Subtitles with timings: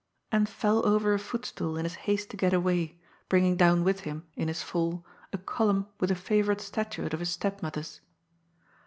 [0.31, 4.25] and fell over a footstool in his haste to get away, bringing down with him
[4.35, 8.01] in his fall a column with a favorite statuette of his step mother's.